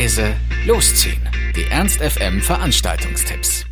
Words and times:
leise, 0.00 0.34
losziehen. 0.66 1.20
Die 1.54 1.70
Ernst 1.70 2.00
FM 2.00 2.40
Veranstaltungstipps. 2.40 3.66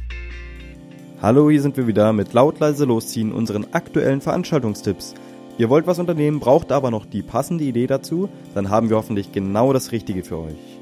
Hallo, 1.22 1.48
hier 1.48 1.62
sind 1.62 1.78
wir 1.78 1.86
wieder 1.86 2.12
mit 2.12 2.34
laut 2.34 2.60
leise 2.60 2.84
losziehen 2.84 3.32
unseren 3.32 3.64
aktuellen 3.72 4.20
Veranstaltungstipps. 4.20 5.14
Ihr 5.56 5.70
wollt 5.70 5.86
was 5.86 5.98
unternehmen, 5.98 6.38
braucht 6.38 6.70
aber 6.70 6.90
noch 6.90 7.06
die 7.06 7.22
passende 7.22 7.64
Idee 7.64 7.86
dazu, 7.86 8.28
dann 8.54 8.68
haben 8.68 8.90
wir 8.90 8.98
hoffentlich 8.98 9.32
genau 9.32 9.72
das 9.72 9.90
Richtige 9.90 10.22
für 10.22 10.36
euch. 10.36 10.78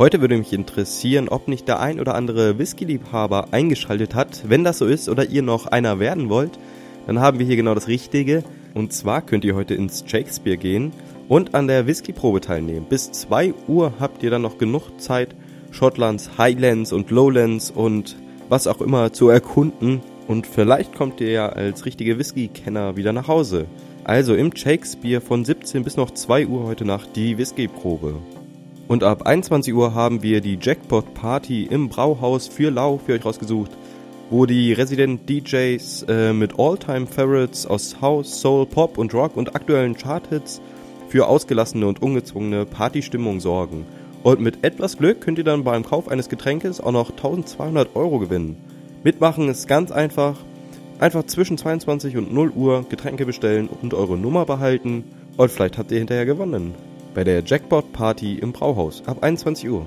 Heute 0.00 0.20
würde 0.20 0.36
mich 0.36 0.52
interessieren, 0.52 1.28
ob 1.28 1.46
nicht 1.46 1.68
der 1.68 1.78
ein 1.78 2.00
oder 2.00 2.16
andere 2.16 2.58
Whisky-Liebhaber 2.58 3.52
eingeschaltet 3.52 4.16
hat. 4.16 4.42
Wenn 4.48 4.64
das 4.64 4.78
so 4.78 4.86
ist 4.86 5.08
oder 5.08 5.26
ihr 5.26 5.42
noch 5.42 5.66
einer 5.68 6.00
werden 6.00 6.28
wollt, 6.28 6.58
dann 7.06 7.20
haben 7.20 7.38
wir 7.38 7.46
hier 7.46 7.54
genau 7.54 7.76
das 7.76 7.86
Richtige. 7.86 8.42
Und 8.76 8.92
zwar 8.92 9.22
könnt 9.22 9.42
ihr 9.46 9.54
heute 9.54 9.74
ins 9.74 10.04
Shakespeare 10.06 10.58
gehen 10.58 10.92
und 11.28 11.54
an 11.54 11.66
der 11.66 11.86
Whisky-Probe 11.86 12.42
teilnehmen. 12.42 12.84
Bis 12.86 13.10
2 13.10 13.54
Uhr 13.68 13.94
habt 13.98 14.22
ihr 14.22 14.28
dann 14.28 14.42
noch 14.42 14.58
genug 14.58 15.00
Zeit, 15.00 15.34
Schottlands 15.70 16.36
Highlands 16.36 16.92
und 16.92 17.10
Lowlands 17.10 17.70
und 17.70 18.16
was 18.50 18.66
auch 18.66 18.82
immer 18.82 19.14
zu 19.14 19.30
erkunden. 19.30 20.02
Und 20.28 20.46
vielleicht 20.46 20.94
kommt 20.94 21.22
ihr 21.22 21.30
ja 21.30 21.48
als 21.48 21.86
richtige 21.86 22.18
Whisky-Kenner 22.18 22.96
wieder 22.96 23.14
nach 23.14 23.28
Hause. 23.28 23.64
Also 24.04 24.34
im 24.34 24.54
Shakespeare 24.54 25.22
von 25.22 25.42
17 25.42 25.82
bis 25.82 25.96
noch 25.96 26.10
2 26.10 26.46
Uhr 26.46 26.64
heute 26.64 26.84
Nacht 26.84 27.16
die 27.16 27.38
Whisky-Probe. 27.38 28.16
Und 28.88 29.04
ab 29.04 29.22
21 29.22 29.72
Uhr 29.72 29.94
haben 29.94 30.22
wir 30.22 30.42
die 30.42 30.58
Jackpot 30.60 31.14
Party 31.14 31.62
im 31.62 31.88
Brauhaus 31.88 32.46
für 32.46 32.70
Lau 32.70 32.98
für 32.98 33.14
euch 33.14 33.24
rausgesucht, 33.24 33.70
wo 34.30 34.46
die 34.46 34.72
Resident 34.72 35.28
DJs 35.28 36.06
äh, 36.08 36.32
mit 36.32 36.58
All-Time 36.58 37.06
Favorites 37.06 37.66
aus 37.66 38.00
House, 38.00 38.40
Soul, 38.40 38.66
Pop 38.66 38.98
und 38.98 39.14
Rock 39.14 39.36
und 39.36 39.54
aktuellen 39.54 39.96
Charthits 39.96 40.60
für 41.08 41.28
ausgelassene 41.28 41.86
und 41.86 42.02
ungezwungene 42.02 42.66
Partystimmung 42.66 43.40
sorgen. 43.40 43.86
Und 44.22 44.40
mit 44.40 44.64
etwas 44.64 44.96
Glück 44.98 45.20
könnt 45.20 45.38
ihr 45.38 45.44
dann 45.44 45.62
beim 45.62 45.84
Kauf 45.84 46.08
eines 46.08 46.28
Getränkes 46.28 46.80
auch 46.80 46.90
noch 46.90 47.10
1200 47.10 47.94
Euro 47.94 48.18
gewinnen. 48.18 48.56
Mitmachen 49.04 49.48
ist 49.48 49.68
ganz 49.68 49.92
einfach. 49.92 50.36
Einfach 50.98 51.24
zwischen 51.24 51.58
22 51.58 52.16
und 52.16 52.32
0 52.32 52.50
Uhr 52.50 52.84
Getränke 52.88 53.26
bestellen 53.26 53.68
und 53.68 53.94
eure 53.94 54.16
Nummer 54.16 54.46
behalten 54.46 55.04
und 55.36 55.50
vielleicht 55.50 55.78
habt 55.78 55.92
ihr 55.92 55.98
hinterher 55.98 56.26
gewonnen. 56.26 56.74
Bei 57.14 57.22
der 57.22 57.44
Jackpot 57.44 57.92
Party 57.92 58.38
im 58.38 58.52
Brauhaus 58.52 59.02
ab 59.06 59.22
21 59.22 59.68
Uhr. 59.70 59.86